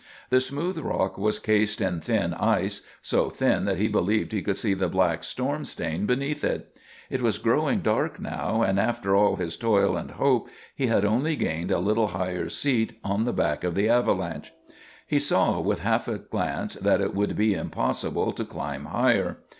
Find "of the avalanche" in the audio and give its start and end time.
13.63-14.51